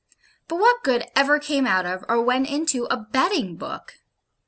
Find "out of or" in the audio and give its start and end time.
1.67-2.19